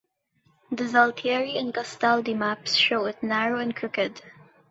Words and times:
The 0.71 0.85
Zaltieri 0.85 1.59
and 1.59 1.71
Gastaldi 1.71 2.35
maps 2.35 2.73
show 2.75 3.05
it 3.05 3.21
narrow 3.21 3.59
and 3.59 3.75
crooked. 3.75 4.19